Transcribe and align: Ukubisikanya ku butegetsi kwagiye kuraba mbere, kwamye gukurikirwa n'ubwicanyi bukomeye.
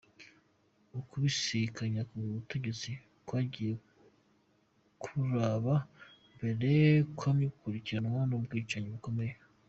Ukubisikanya 0.99 2.01
ku 2.09 2.15
butegetsi 2.35 2.89
kwagiye 3.27 3.73
kuraba 5.01 5.75
mbere, 6.35 6.69
kwamye 7.17 7.45
gukurikirwa 7.53 8.19
n'ubwicanyi 8.29 8.89
bukomeye. 8.95 9.33